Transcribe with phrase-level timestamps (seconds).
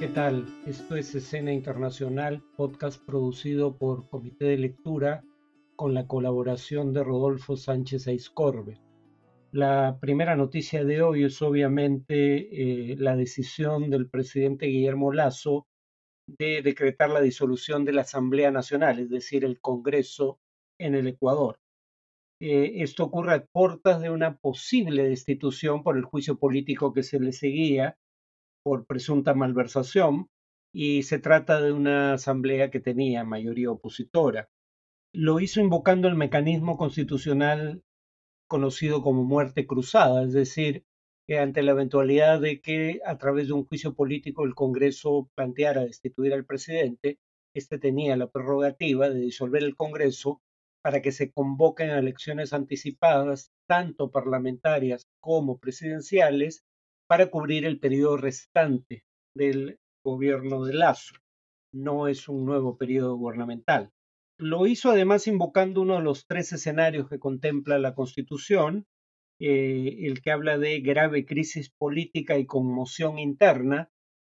[0.00, 0.46] ¿Qué tal?
[0.66, 5.22] Esto es Escena Internacional, podcast producido por Comité de Lectura
[5.76, 8.80] con la colaboración de Rodolfo Sánchez Aiscorbe.
[9.52, 15.66] La primera noticia de hoy es obviamente eh, la decisión del presidente Guillermo Lazo
[16.26, 20.40] de decretar la disolución de la Asamblea Nacional, es decir, el Congreso
[20.78, 21.60] en el Ecuador.
[22.40, 27.20] Eh, esto ocurre a puertas de una posible destitución por el juicio político que se
[27.20, 27.98] le seguía
[28.62, 30.28] por presunta malversación
[30.72, 34.48] y se trata de una asamblea que tenía mayoría opositora.
[35.12, 37.82] Lo hizo invocando el mecanismo constitucional
[38.48, 40.84] conocido como muerte cruzada, es decir,
[41.26, 45.84] que ante la eventualidad de que a través de un juicio político el Congreso planteara
[45.84, 47.18] destituir al presidente,
[47.54, 50.40] este tenía la prerrogativa de disolver el Congreso
[50.82, 56.64] para que se convoquen elecciones anticipadas, tanto parlamentarias como presidenciales,
[57.10, 59.02] para cubrir el periodo restante
[59.36, 61.16] del gobierno de Lazo.
[61.74, 63.90] No es un nuevo periodo gubernamental.
[64.38, 68.86] Lo hizo además invocando uno de los tres escenarios que contempla la Constitución,
[69.40, 73.88] eh, el que habla de grave crisis política y conmoción interna,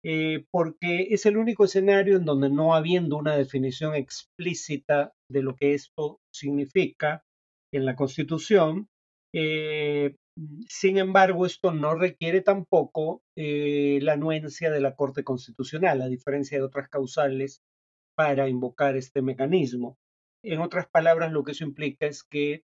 [0.04, 5.56] eh, porque es el único escenario en donde no habiendo una definición explícita de lo
[5.56, 7.22] que esto significa
[7.72, 8.88] en la Constitución,
[9.34, 10.14] eh,
[10.68, 16.58] sin embargo, esto no requiere tampoco eh, la anuencia de la Corte Constitucional, a diferencia
[16.58, 17.62] de otras causales
[18.14, 19.98] para invocar este mecanismo.
[20.42, 22.64] En otras palabras, lo que eso implica es que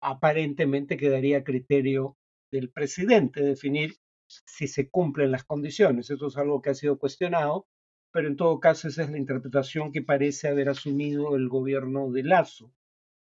[0.00, 2.16] aparentemente quedaría a criterio
[2.50, 6.10] del presidente definir si se cumplen las condiciones.
[6.10, 7.66] Eso es algo que ha sido cuestionado,
[8.12, 12.22] pero en todo caso esa es la interpretación que parece haber asumido el gobierno de
[12.22, 12.72] Lazo.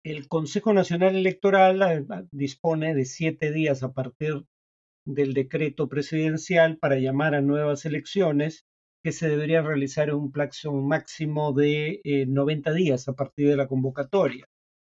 [0.03, 4.43] El Consejo Nacional Electoral eh, dispone de siete días a partir
[5.05, 8.65] del decreto presidencial para llamar a nuevas elecciones
[9.01, 13.55] que se deberían realizar en un plazo máximo de 90 eh, días a partir de
[13.55, 14.45] la convocatoria.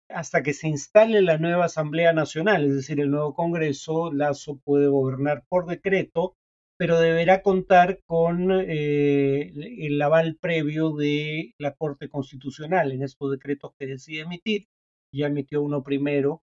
[0.07, 4.87] Hasta que se instale la nueva Asamblea Nacional, es decir, el nuevo Congreso, Lazo puede
[4.87, 6.37] gobernar por decreto,
[6.77, 13.73] pero deberá contar con eh, el aval previo de la Corte Constitucional en estos decretos
[13.77, 14.67] que decide emitir
[15.13, 16.41] ya emitió uno primero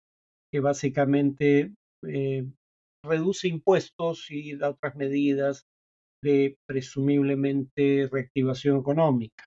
[0.52, 1.74] que básicamente
[2.08, 2.46] eh,
[3.04, 5.66] reduce impuestos y da otras medidas
[6.24, 9.46] de presumiblemente reactivación económica.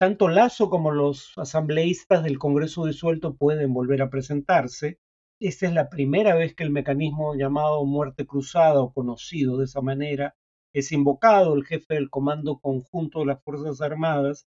[0.00, 4.98] Tanto Lazo como los asambleístas del Congreso disuelto pueden volver a presentarse.
[5.40, 9.80] Esta es la primera vez que el mecanismo llamado muerte cruzada o conocido de esa
[9.80, 10.34] manera
[10.74, 11.54] es invocado.
[11.54, 14.46] El jefe del Comando Conjunto de las Fuerzas Armadas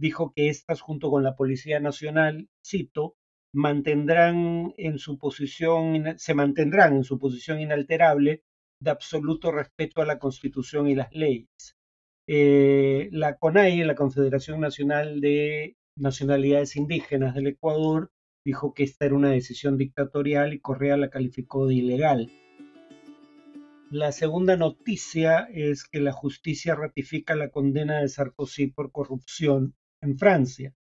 [0.00, 3.16] dijo que estas, junto con la Policía Nacional, cito,
[3.58, 8.44] mantendrán en su posición, se mantendrán en su posición inalterable
[8.80, 11.76] de absoluto respeto a la Constitución y las leyes.
[12.28, 18.12] Eh, la CONAI, la Confederación Nacional de Nacionalidades Indígenas del Ecuador,
[18.44, 22.30] dijo que esta era una decisión dictatorial y Correa la calificó de ilegal.
[23.90, 30.16] La segunda noticia es que la justicia ratifica la condena de Sarkozy por corrupción en
[30.16, 30.77] Francia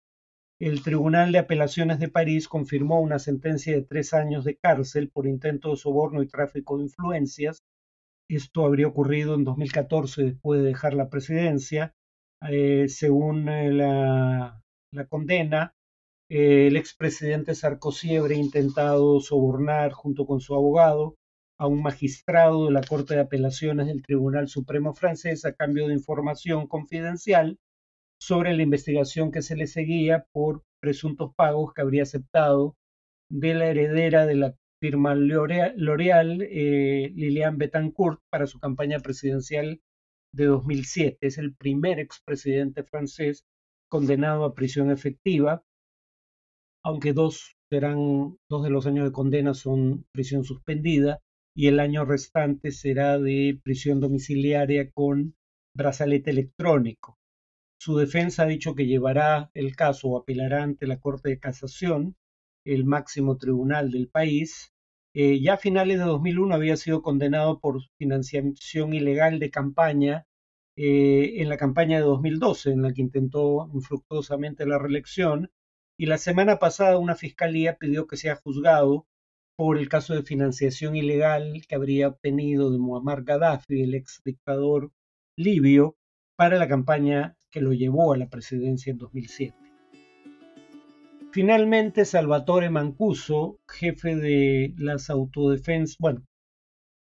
[0.68, 5.28] el Tribunal de Apelaciones de París confirmó una sentencia de tres años de cárcel por
[5.28, 7.64] intento de soborno y tráfico de influencias.
[8.30, 11.94] Esto habría ocurrido en 2014 después de dejar la presidencia.
[12.50, 14.62] Eh, según eh, la,
[15.10, 15.76] condena,
[16.30, 21.18] eh, el expresidente Sarkozy habría intentado sobornar junto con su abogado
[21.58, 25.94] a un magistrado de la Corte de Apelaciones del Tribunal Supremo francés a cambio de
[25.94, 27.60] información confidencial
[28.26, 32.78] sobre la investigación que se le seguía por presuntos pagos que habría aceptado
[33.30, 39.82] de la heredera de la firma L'Oréal, eh, Liliane Bettencourt, para su campaña presidencial
[40.34, 41.18] de 2007.
[41.20, 43.44] Es el primer expresidente francés
[43.90, 45.66] condenado a prisión efectiva,
[46.82, 51.20] aunque dos serán dos de los años de condena son prisión suspendida
[51.54, 55.36] y el año restante será de prisión domiciliaria con
[55.76, 57.18] brazalete electrónico.
[57.84, 62.16] Su defensa ha dicho que llevará el caso o apelará ante la Corte de Casación,
[62.64, 64.74] el máximo tribunal del país.
[65.14, 70.26] Eh, ya a finales de 2001 había sido condenado por financiación ilegal de campaña
[70.78, 75.52] eh, en la campaña de 2012, en la que intentó infructuosamente la reelección.
[76.00, 79.08] Y la semana pasada una fiscalía pidió que sea juzgado
[79.58, 84.94] por el caso de financiación ilegal que habría obtenido de Muammar Gaddafi, el ex dictador
[85.36, 85.98] libio,
[86.38, 89.56] para la campaña que lo llevó a la presidencia en 2007.
[91.32, 96.26] Finalmente, Salvatore Mancuso, jefe de las autodefensas, bueno,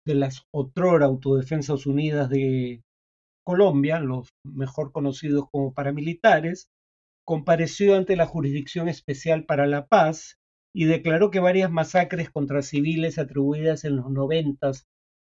[0.05, 2.83] de las otrora Autodefensas Unidas de
[3.45, 6.69] Colombia, los mejor conocidos como paramilitares,
[7.25, 10.37] compareció ante la Jurisdicción Especial para la Paz
[10.73, 14.85] y declaró que varias masacres contra civiles atribuidas en los noventas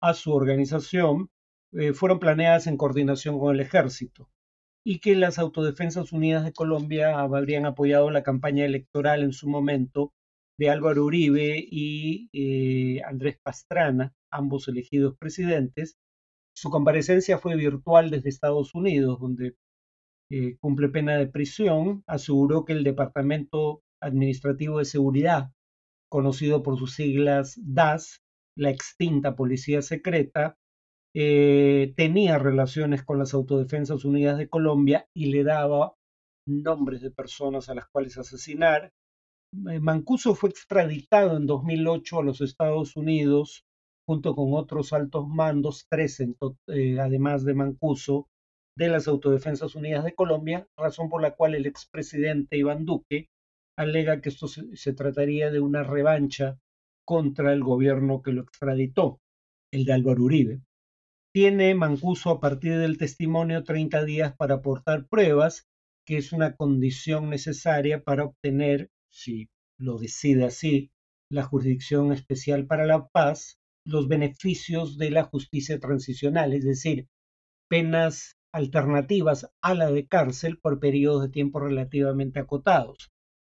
[0.02, 1.30] a su organización
[1.72, 4.28] eh, fueron planeadas en coordinación con el ejército
[4.84, 10.12] y que las Autodefensas Unidas de Colombia habrían apoyado la campaña electoral en su momento
[10.58, 15.96] de Álvaro Uribe y eh, Andrés Pastrana, ambos elegidos presidentes.
[16.54, 19.56] Su comparecencia fue virtual desde Estados Unidos, donde
[20.30, 22.02] eh, cumple pena de prisión.
[22.06, 25.50] Aseguró que el Departamento Administrativo de Seguridad,
[26.10, 28.22] conocido por sus siglas DAS,
[28.56, 30.58] la extinta Policía Secreta,
[31.14, 35.94] eh, tenía relaciones con las Autodefensas Unidas de Colombia y le daba
[36.46, 38.92] nombres de personas a las cuales asesinar.
[39.68, 43.64] Eh, Mancuso fue extraditado en 2008 a los Estados Unidos
[44.08, 48.28] junto con otros altos mandos, tres eh, además de Mancuso,
[48.76, 53.28] de las Autodefensas Unidas de Colombia, razón por la cual el expresidente Iván Duque
[53.78, 56.58] alega que esto se trataría de una revancha
[57.06, 59.20] contra el gobierno que lo extraditó,
[59.72, 60.60] el de Álvaro Uribe.
[61.32, 65.68] Tiene Mancuso a partir del testimonio 30 días para aportar pruebas,
[66.04, 69.48] que es una condición necesaria para obtener, si
[69.78, 70.90] lo decide así,
[71.30, 77.06] la Jurisdicción Especial para la Paz, los beneficios de la justicia transicional, es decir,
[77.68, 83.12] penas alternativas a la de cárcel por periodos de tiempo relativamente acotados.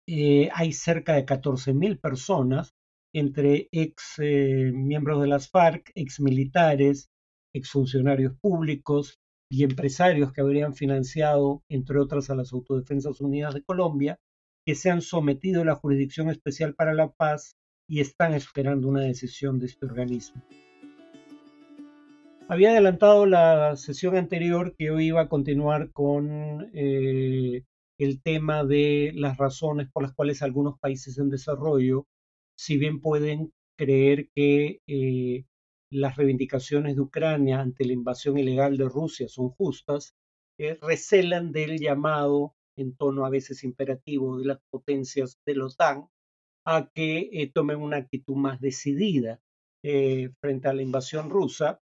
[0.07, 2.73] Eh, hay cerca de 14.000 personas,
[3.13, 7.09] entre ex eh, miembros de las FARC, ex militares,
[7.55, 9.19] exfuncionarios públicos
[9.49, 14.19] y empresarios que habrían financiado, entre otras, a las Autodefensas Unidas de Colombia,
[14.65, 17.55] que se han sometido a la Jurisdicción Especial para la Paz
[17.87, 20.41] y están esperando una decisión de este organismo.
[22.47, 27.63] Había adelantado la sesión anterior que hoy iba a continuar con eh,
[27.97, 32.05] el tema de las razones por las cuales algunos países en desarrollo,
[32.57, 35.45] si bien pueden creer que eh,
[35.91, 40.15] las reivindicaciones de Ucrania ante la invasión ilegal de Rusia son justas,
[40.57, 46.07] eh, recelan del llamado, en tono a veces imperativo, de las potencias de la OTAN
[46.65, 49.39] a que eh, tomen una actitud más decidida
[49.83, 51.81] eh, frente a la invasión rusa.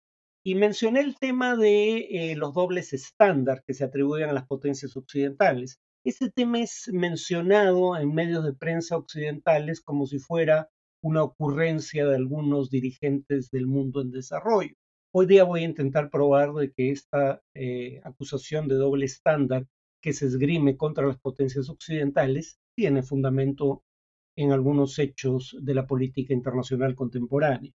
[0.44, 5.80] Y mencioné el tema de los dobles estándares que se atribuyen a las potencias occidentales.
[6.04, 10.70] Ese tema es mencionado en medios de prensa occidentales como si fuera
[11.06, 14.74] una ocurrencia de algunos dirigentes del mundo en desarrollo.
[15.14, 19.68] Hoy día voy a intentar probar de que esta eh, acusación de doble estándar
[20.02, 23.84] que se esgrime contra las potencias occidentales tiene fundamento
[24.36, 27.72] en algunos hechos de la política internacional contemporánea.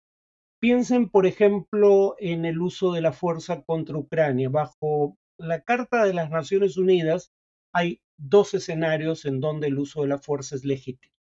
[0.61, 4.47] Piensen, por ejemplo, en el uso de la fuerza contra Ucrania.
[4.47, 7.33] Bajo la Carta de las Naciones Unidas
[7.73, 11.16] hay dos escenarios en donde el uso de la fuerza es legítimo.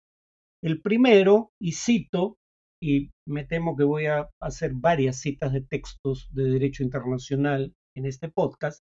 [0.64, 2.38] El primero, y cito,
[2.82, 8.06] y me temo que voy a hacer varias citas de textos de derecho internacional en
[8.06, 8.82] este podcast,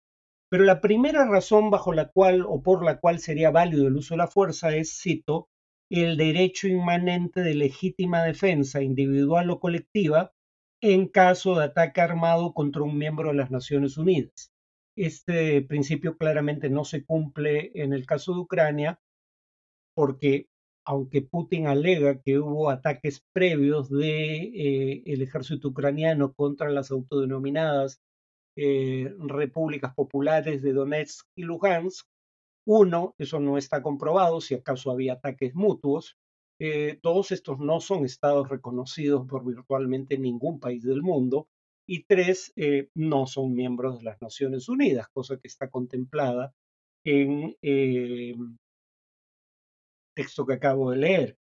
[0.52, 4.16] pero la primera razón bajo la cual o por la cual sería válido el uso
[4.16, 5.48] de la fuerza es, cito,
[5.90, 10.34] el derecho inmanente de legítima defensa individual o colectiva
[10.82, 14.52] en caso de ataque armado contra un miembro de las Naciones Unidas.
[14.98, 19.00] Este principio claramente no se cumple en el caso de Ucrania
[19.96, 20.50] porque
[20.90, 28.02] aunque Putin alega que hubo ataques previos del de, eh, ejército ucraniano contra las autodenominadas
[28.56, 32.08] eh, repúblicas populares de Donetsk y Lugansk,
[32.66, 36.18] uno, eso no está comprobado, si acaso había ataques mutuos.
[36.60, 41.48] Eh, todos estos no son estados reconocidos por virtualmente ningún país del mundo.
[41.88, 42.52] Y tres,
[42.96, 46.54] no son miembros de las Naciones Unidas, cosa que está contemplada
[47.04, 47.56] en
[50.20, 51.38] texto que acabo de leer.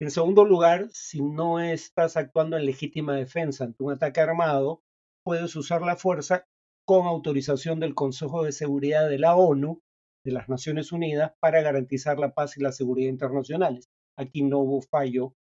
[0.00, 4.84] En segundo lugar, si no estás actuando en legítima defensa ante un ataque armado,
[5.24, 6.46] puedes usar la fuerza
[6.86, 9.82] con autorización del Consejo de Seguridad de la ONU,
[10.24, 13.90] de las Naciones Unidas, para garantizar la paz y la seguridad internacionales.
[14.16, 15.34] Aquí no hubo fallo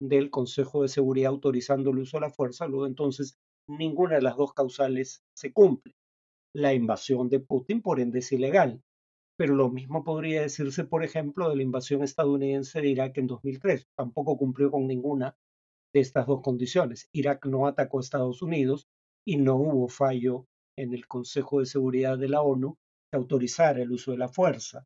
[0.00, 3.36] del Consejo de Seguridad autorizando el uso de la fuerza, luego entonces
[3.68, 5.94] ninguna de las dos causales se cumple.
[6.54, 8.82] La invasión de Putin, por ende, es ilegal
[9.40, 13.86] pero lo mismo podría decirse, por ejemplo, de la invasión estadounidense de Irak en 2003.
[13.96, 15.34] Tampoco cumplió con ninguna
[15.94, 17.08] de estas dos condiciones.
[17.14, 18.86] Irak no atacó a Estados Unidos
[19.26, 20.44] y no hubo fallo
[20.76, 22.76] en el Consejo de Seguridad de la ONU
[23.10, 24.84] que autorizara el uso de la fuerza.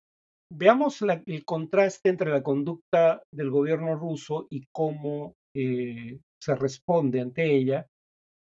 [0.52, 7.56] Veamos el contraste entre la conducta del gobierno ruso y cómo eh, se responde ante
[7.56, 7.88] ella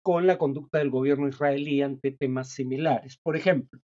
[0.04, 3.18] con la conducta del gobierno israelí ante temas similares.
[3.20, 3.80] Por ejemplo,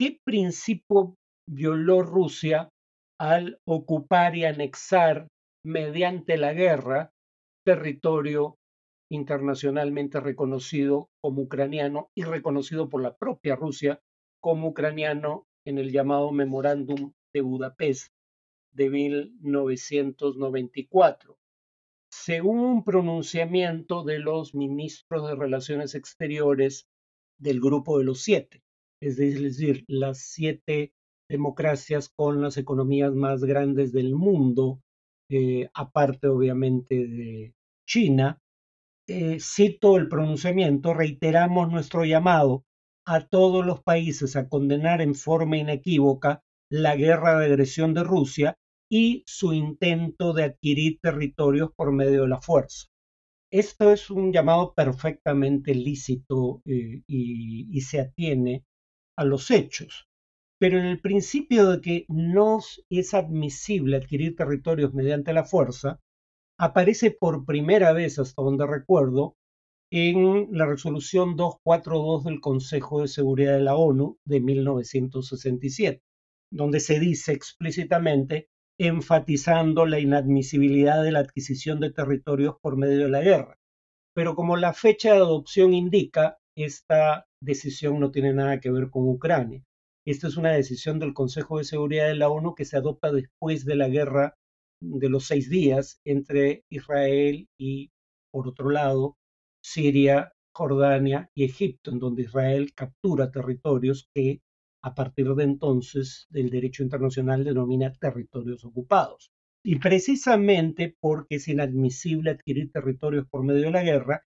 [0.00, 1.14] ¿qué principio
[1.46, 2.70] violó Rusia
[3.20, 5.28] al ocupar y anexar
[5.62, 7.10] mediante la guerra
[7.66, 8.56] territorio
[9.12, 14.00] internacionalmente reconocido como ucraniano y reconocido por la propia Rusia
[14.40, 18.10] como ucraniano en el llamado Memorándum de Budapest
[18.72, 21.36] de 1994.
[22.10, 26.86] Según un pronunciamiento de los ministros de Relaciones Exteriores
[27.38, 28.62] del Grupo de los Siete,
[29.00, 30.92] es decir, las siete
[31.28, 34.80] democracias con las economías más grandes del mundo,
[35.30, 37.54] eh, aparte obviamente de
[37.86, 38.40] China,
[39.08, 42.64] eh, cito el pronunciamiento, reiteramos nuestro llamado
[43.06, 48.58] a todos los países a condenar en forma inequívoca la guerra de agresión de Rusia
[48.90, 52.86] y su intento de adquirir territorios por medio de la fuerza.
[53.52, 58.64] Esto es un llamado perfectamente lícito eh, y, se atiene
[59.16, 60.08] a los hechos.
[60.58, 66.00] Pero en el principio de que no es admisible adquirir territorios mediante la fuerza,
[66.58, 69.36] aparece por primera vez, hasta donde recuerdo,
[69.90, 76.02] en la resolución 242 del Consejo de Seguridad de la ONU de 1967,
[76.52, 78.48] donde se dice explícitamente
[78.78, 83.58] enfatizando la inadmisibilidad de la adquisición de territorios por medio de la guerra.
[84.14, 89.08] Pero como la fecha de adopción indica, esta decisión no tiene nada que ver con
[89.08, 89.64] Ucrania.
[90.06, 93.64] Esta es una decisión del Consejo de Seguridad de la ONU que se adopta después
[93.64, 94.34] de la guerra
[94.82, 97.90] de los seis días entre Israel y,
[98.32, 99.16] por otro lado,
[99.62, 104.40] Siria, Jordania y Egipto, en donde Israel captura territorios que
[104.82, 109.30] a partir de entonces del derecho internacional denomina territorios ocupados.
[109.62, 114.24] Y precisamente porque es inadmisible adquirir territorios por medio de la guerra,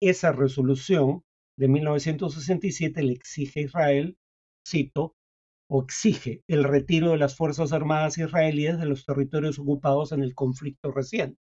[0.00, 1.22] esa resolución
[1.56, 4.18] de 1967 le exige a Israel,
[4.66, 5.14] cito,
[5.68, 10.34] o exige el retiro de las Fuerzas Armadas israelíes de los territorios ocupados en el
[10.34, 11.38] conflicto reciente.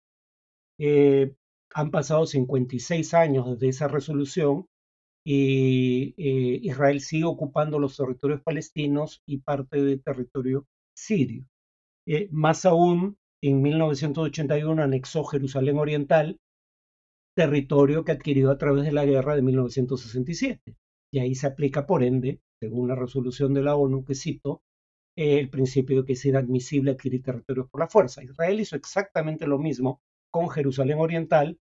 [0.79, 1.33] Eh,
[1.73, 4.65] han pasado 56 años desde esa resolución
[5.25, 11.45] y eh, Israel sigue ocupando los territorios palestinos y parte del territorio sirio.
[12.07, 16.39] Eh, más aún, en 1981 anexó Jerusalén Oriental,
[17.39, 20.75] territorio que adquirió a través de la guerra de 1967.
[21.09, 24.61] Y ahí se aplica, por ende, según la resolución de la ONU que cito,
[25.15, 28.21] el principio de que es inadmisible adquirir territorios por la fuerza.
[28.21, 31.57] Israel hizo exactamente lo mismo con Jerusalén Oriental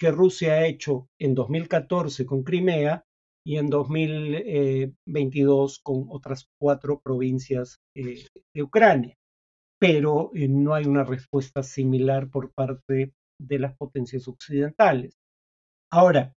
[0.00, 3.04] que Rusia ha hecho en 2014 con Crimea
[3.44, 9.18] y en 2022 con otras cuatro provincias eh, de Ucrania.
[9.78, 15.18] Pero eh, no hay una respuesta similar por parte de las potencias occidentales.
[15.90, 16.34] Ahora,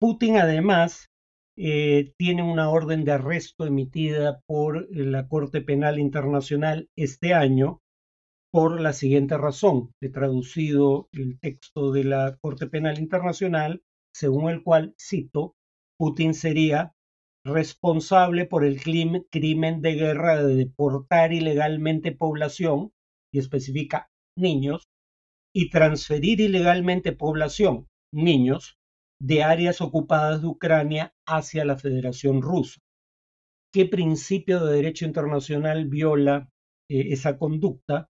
[0.00, 1.10] Putin además
[1.56, 7.80] eh, tiene una orden de arresto emitida por la Corte Penal Internacional este año
[8.50, 9.92] por la siguiente razón.
[10.00, 13.82] He traducido el texto de la Corte Penal Internacional,
[14.12, 15.54] según el cual, cito,
[15.98, 16.94] Putin sería
[17.44, 22.92] responsable por el crimen de guerra de deportar ilegalmente población,
[23.32, 24.88] y especifica niños,
[25.52, 28.78] y transferir ilegalmente población, niños,
[29.20, 32.80] de áreas ocupadas de Ucrania hacia la Federación Rusa.
[33.72, 36.48] ¿Qué principio de derecho internacional viola
[36.88, 38.08] eh, esa conducta?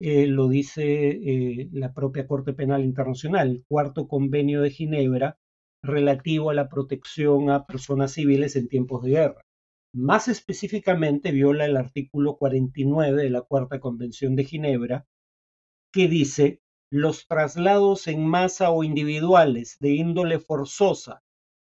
[0.00, 5.38] Eh, lo dice eh, la propia Corte Penal Internacional, el cuarto convenio de Ginebra
[5.82, 9.42] relativo a la protección a personas civiles en tiempos de guerra.
[9.94, 15.06] Más específicamente viola el artículo 49 de la Cuarta Convención de Ginebra,
[15.92, 21.20] que dice los traslados en masa o individuales de índole forzosa,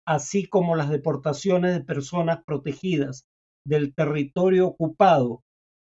[0.07, 3.27] así como las deportaciones de personas protegidas
[3.67, 5.43] del territorio ocupado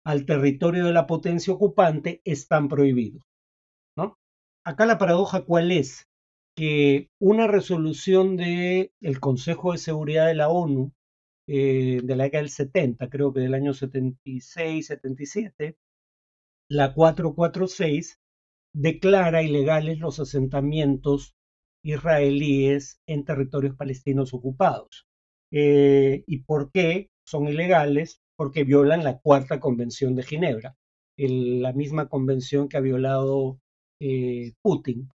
[0.05, 3.23] al territorio de la potencia ocupante están prohibidos.
[4.63, 6.05] Acá la paradoja cuál es?
[6.55, 10.91] Que una resolución del Consejo de Seguridad de la ONU
[11.47, 15.77] eh, de la década del 70, creo que del año 76, 77,
[16.69, 18.20] la 446,
[18.73, 21.35] declara ilegales los asentamientos
[21.83, 25.07] israelíes en territorios palestinos ocupados.
[25.51, 28.21] Eh, ¿Y por qué son ilegales?
[28.37, 30.75] Porque violan la cuarta convención de Ginebra,
[31.17, 33.59] la misma convención que ha violado
[33.99, 35.09] eh, Putin.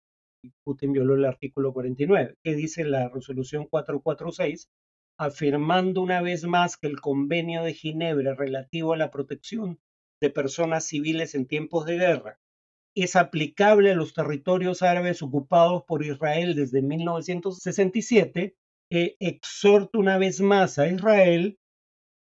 [0.65, 2.35] Putin violó el artículo 49.
[2.45, 4.69] ¿Qué dice la resolución 446?
[5.19, 9.81] Afirmando una vez más que el convenio de Ginebra relativo a la protección
[10.21, 12.39] de personas civiles en tiempos de guerra
[12.97, 18.57] es aplicable a los territorios árabes ocupados por Israel desde 1967,
[18.91, 21.59] eh, exhorta una vez más a Israel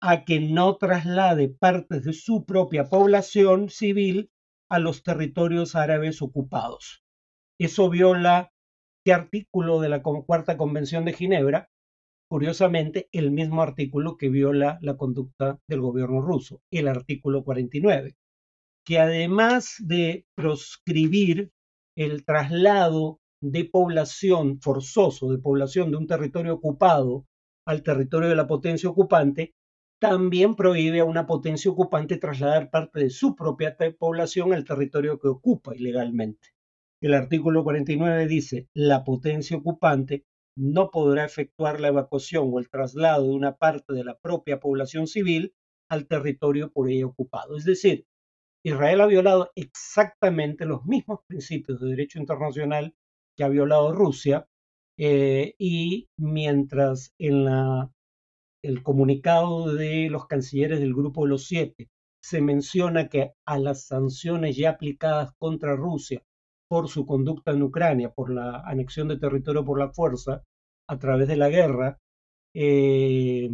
[0.00, 4.30] a que no traslade partes de su propia población civil
[4.68, 7.04] a los territorios árabes ocupados.
[7.58, 8.52] Eso viola
[9.04, 11.70] qué artículo de la Cuarta Convención de Ginebra,
[12.28, 18.16] curiosamente el mismo artículo que viola la conducta del gobierno ruso, el artículo 49,
[18.86, 21.50] que además de proscribir
[21.96, 27.26] el traslado de población forzoso, de población de un territorio ocupado
[27.66, 29.54] al territorio de la potencia ocupante,
[30.00, 35.28] también prohíbe a una potencia ocupante trasladar parte de su propia población al territorio que
[35.28, 36.50] ocupa ilegalmente.
[37.02, 40.24] El artículo 49 dice, la potencia ocupante
[40.56, 45.06] no podrá efectuar la evacuación o el traslado de una parte de la propia población
[45.06, 45.54] civil
[45.90, 47.56] al territorio por ella ocupado.
[47.56, 48.06] Es decir,
[48.66, 52.96] Israel ha violado exactamente los mismos principios de derecho internacional
[53.37, 54.49] que ha violado Rusia
[54.99, 57.46] eh, y mientras en
[58.64, 63.87] el comunicado de los cancilleres del Grupo de los Siete se menciona que a las
[63.87, 66.25] sanciones ya aplicadas contra Rusia
[66.68, 70.42] por su conducta en Ucrania, por la anexión de territorio por la fuerza,
[70.88, 71.99] a través de la guerra,
[72.52, 73.49] eh,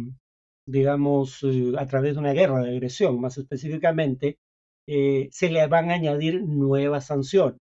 [0.65, 4.39] digamos, eh, a través de una guerra de agresión, más específicamente,
[4.87, 7.59] eh, se le van a añadir nuevas sanciones.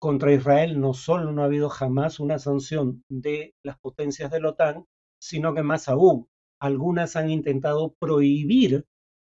[0.00, 4.50] Contra Israel no solo no ha habido jamás una sanción de las potencias de la
[4.50, 4.84] OTAN,
[5.20, 6.26] sino que más aún,
[6.60, 8.84] algunas han intentado prohibir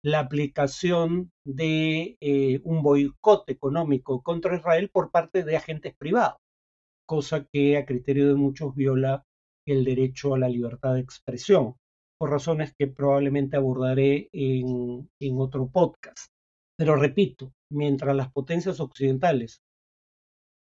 [0.02, 6.38] la aplicación de eh, un boicot económico contra Israel por parte de agentes privados,
[7.06, 9.24] cosa que a criterio de muchos viola
[9.66, 11.74] el derecho a la libertad de expresión,
[12.18, 16.30] por razones que probablemente abordaré en, en otro podcast.
[16.80, 19.60] Pero repito, mientras las potencias occidentales,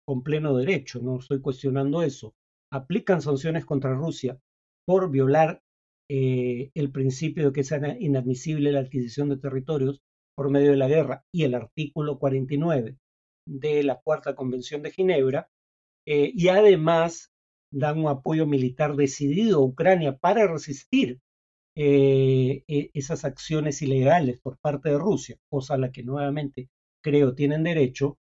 [0.08, 2.34] con pleno derecho, no estoy cuestionando eso,
[2.74, 4.39] aplican sanciones contra Rusia
[4.88, 5.62] por violar
[6.10, 10.01] eh, el principio de que es inadmisible la adquisición de territorios
[10.36, 12.98] por medio de la guerra y el artículo 49
[13.48, 15.52] de la Cuarta Convención de Ginebra,
[16.08, 17.32] eh, y además
[17.72, 21.19] dan un apoyo militar decidido a Ucrania para resistir
[21.82, 26.68] eh, e, esas acciones ilegales por parte de Rusia, cosa a la que nuevamente
[27.02, 28.18] creo tienen derecho,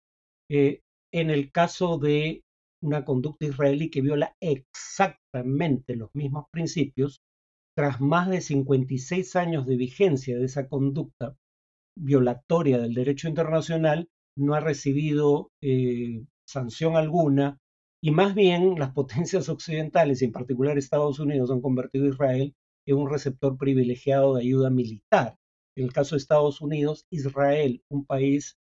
[0.50, 2.44] en el caso de
[2.84, 7.22] una conducta israelí que viola exactamente los mismos principios,
[7.76, 11.36] tras más de 56 años de vigencia de esa conducta
[11.98, 17.58] violatoria del derecho internacional, no ha recibido eh, sanción alguna
[18.04, 22.54] y más bien las potencias occidentales, y en particular Estados Unidos, han convertido a Israel
[22.86, 25.38] en un receptor privilegiado de ayuda militar.
[25.76, 28.58] En el caso de Estados Unidos, Israel, un país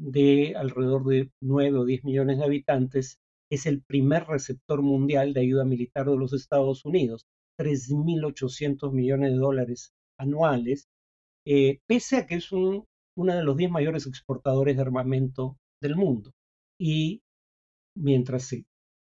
[0.00, 3.18] de alrededor de 9 o 10 millones de habitantes,
[3.50, 7.26] es el primer receptor mundial de ayuda militar de los Estados Unidos.
[7.58, 10.88] 3.800 millones de dólares anuales,
[11.46, 16.32] eh, pese a que es uno de los 10 mayores exportadores de armamento del mundo.
[16.80, 17.22] Y
[17.94, 18.64] mientras se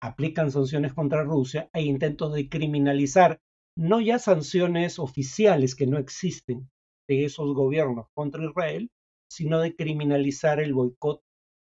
[0.02, 3.40] aplican sanciones contra Rusia, hay intentos de criminalizar
[3.78, 6.68] no ya sanciones oficiales que no existen
[7.08, 8.90] de esos gobiernos contra Israel,
[9.30, 11.22] sino de criminalizar el boicot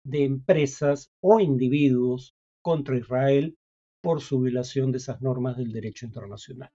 [0.06, 3.58] de empresas o individuos contra Israel
[4.02, 6.72] por su violación de esas normas del derecho internacional.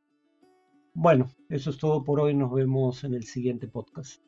[0.93, 2.35] Bueno, eso es todo por hoy.
[2.35, 4.23] Nos vemos en el siguiente podcast.